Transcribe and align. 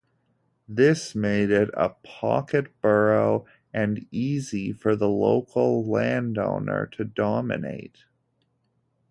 This 0.67 1.13
made 1.13 1.51
it 1.51 1.69
a 1.75 1.89
pocket 1.89 2.69
borough 2.81 3.45
and 3.71 4.07
easy 4.09 4.71
for 4.73 4.95
the 4.95 5.07
local 5.07 5.85
landowner 5.87 6.87
to 6.93 7.05
dominate. 7.05 8.05